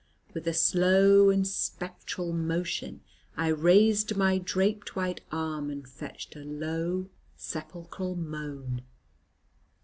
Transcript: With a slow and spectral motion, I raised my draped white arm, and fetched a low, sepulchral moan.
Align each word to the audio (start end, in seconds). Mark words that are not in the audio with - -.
With 0.33 0.47
a 0.47 0.53
slow 0.55 1.29
and 1.29 1.47
spectral 1.47 2.33
motion, 2.33 3.01
I 3.37 3.49
raised 3.49 4.17
my 4.17 4.39
draped 4.39 4.95
white 4.95 5.21
arm, 5.31 5.69
and 5.69 5.87
fetched 5.87 6.35
a 6.35 6.39
low, 6.39 7.11
sepulchral 7.37 8.15
moan. 8.15 8.81